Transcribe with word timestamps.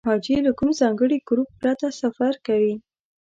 حاجي 0.07 0.37
له 0.45 0.51
کوم 0.57 0.69
ځانګړي 0.81 1.17
ګروپ 1.27 1.49
پرته 1.61 1.87
سفر 2.01 2.33
کوي. 2.47 2.75